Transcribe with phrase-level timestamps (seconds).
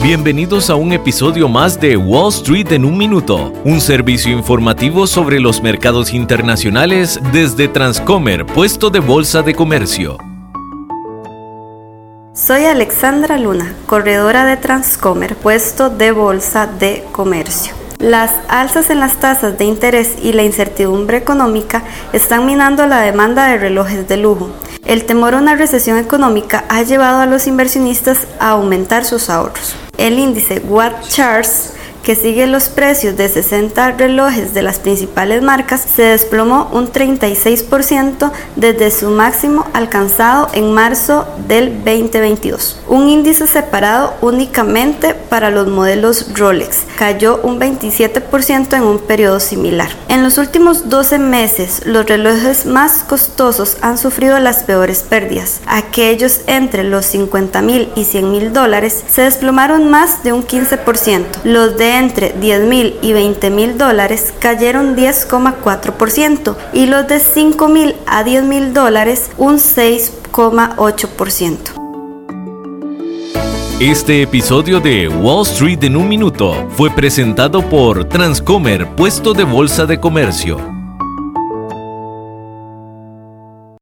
[0.00, 5.40] Bienvenidos a un episodio más de Wall Street en un minuto, un servicio informativo sobre
[5.40, 10.16] los mercados internacionales desde Transcomer, puesto de bolsa de comercio.
[12.32, 17.74] Soy Alexandra Luna, corredora de Transcomer, puesto de bolsa de comercio.
[17.98, 23.48] Las alzas en las tasas de interés y la incertidumbre económica están minando la demanda
[23.48, 24.48] de relojes de lujo.
[24.84, 29.74] El temor a una recesión económica ha llevado a los inversionistas a aumentar sus ahorros.
[29.98, 35.86] El índice Watt Charts que sigue los precios de 60 relojes de las principales marcas,
[35.94, 42.80] se desplomó un 36% desde su máximo alcanzado en marzo del 2022.
[42.88, 49.88] Un índice separado únicamente para los modelos Rolex cayó un 27% en un periodo similar.
[50.08, 55.60] En los últimos 12 meses, los relojes más costosos han sufrido las peores pérdidas.
[55.66, 61.24] Aquellos entre los 50 mil y 100 mil dólares se desplomaron más de un 15%.
[61.44, 67.94] Los entre 10 mil y 20 mil dólares cayeron 10,4% y los de 5 mil
[68.06, 71.56] a 10 mil dólares un 6,8%.
[73.80, 79.86] Este episodio de Wall Street en un minuto fue presentado por Transcomer, puesto de bolsa
[79.86, 80.77] de comercio.